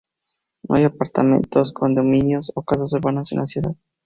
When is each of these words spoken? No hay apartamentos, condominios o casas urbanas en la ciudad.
No 0.67 0.77
hay 0.79 0.85
apartamentos, 0.85 1.73
condominios 1.73 2.51
o 2.55 2.63
casas 2.63 2.91
urbanas 2.93 3.31
en 3.33 3.37
la 3.37 3.45
ciudad. 3.45 3.75